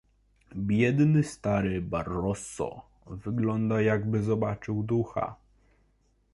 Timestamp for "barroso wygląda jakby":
1.81-4.23